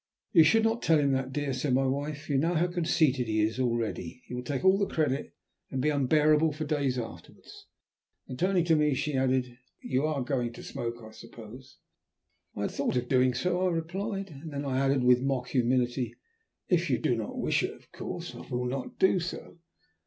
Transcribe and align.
"You 0.31 0.43
should 0.43 0.63
not 0.63 0.81
tell 0.81 0.97
him 0.99 1.11
that, 1.11 1.31
dear," 1.31 1.53
said 1.53 1.75
my 1.75 1.85
wife. 1.85 2.27
"You 2.27 2.39
know 2.39 2.55
how 2.55 2.65
conceited 2.65 3.27
he 3.27 3.41
is 3.43 3.59
already. 3.59 4.23
He 4.25 4.33
will 4.33 4.41
take 4.41 4.65
all 4.65 4.79
the 4.79 4.87
credit, 4.87 5.35
and 5.69 5.79
be 5.79 5.89
unbearable 5.91 6.53
for 6.53 6.65
days 6.65 6.97
afterwards." 6.97 7.67
Then 8.27 8.37
turning 8.37 8.65
to 8.65 8.75
me, 8.75 8.95
she 8.95 9.13
added, 9.13 9.59
"You 9.79 10.07
are 10.07 10.23
going 10.23 10.53
to 10.53 10.63
smoke, 10.63 10.95
I 11.03 11.11
suppose?" 11.11 11.77
"I 12.55 12.61
had 12.61 12.71
thought 12.71 12.97
of 12.97 13.09
doing 13.09 13.35
so," 13.35 13.61
I 13.61 13.69
replied; 13.69 14.31
and 14.31 14.51
then 14.51 14.65
added 14.65 15.03
with 15.03 15.21
mock 15.21 15.49
humility, 15.49 16.15
"If 16.67 16.89
you 16.89 16.97
do 16.97 17.15
not 17.15 17.37
wish 17.37 17.61
it 17.61 17.75
of 17.75 17.91
course 17.91 18.33
I 18.33 18.39
will 18.39 18.65
not 18.65 18.97
do 18.97 19.19
so. 19.19 19.59